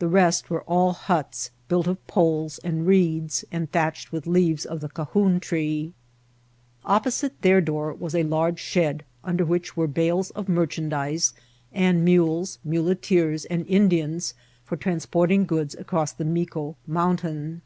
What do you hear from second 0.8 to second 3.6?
huts, built of poles and reeds,